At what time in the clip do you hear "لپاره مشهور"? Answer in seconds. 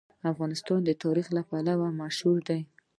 1.37-2.37